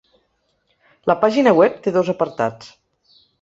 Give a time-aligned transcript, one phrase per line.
[1.11, 2.73] La pàgina web té dos apartats.